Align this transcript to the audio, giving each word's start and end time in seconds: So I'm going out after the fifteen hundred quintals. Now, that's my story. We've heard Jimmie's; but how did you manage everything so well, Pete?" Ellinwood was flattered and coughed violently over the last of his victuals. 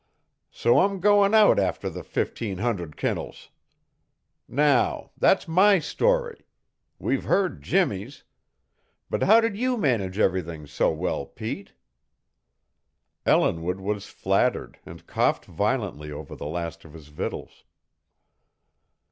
So 0.49 0.79
I'm 0.79 0.99
going 0.99 1.35
out 1.35 1.59
after 1.59 1.87
the 1.87 2.01
fifteen 2.03 2.57
hundred 2.57 2.95
quintals. 2.97 3.49
Now, 4.47 5.11
that's 5.15 5.47
my 5.47 5.77
story. 5.77 6.47
We've 6.97 7.25
heard 7.25 7.61
Jimmie's; 7.61 8.23
but 9.11 9.21
how 9.21 9.39
did 9.39 9.55
you 9.55 9.77
manage 9.77 10.17
everything 10.17 10.65
so 10.65 10.91
well, 10.91 11.27
Pete?" 11.27 11.73
Ellinwood 13.27 13.79
was 13.79 14.07
flattered 14.07 14.79
and 14.87 15.05
coughed 15.05 15.45
violently 15.45 16.11
over 16.11 16.35
the 16.35 16.47
last 16.47 16.83
of 16.83 16.93
his 16.93 17.09
victuals. 17.09 17.63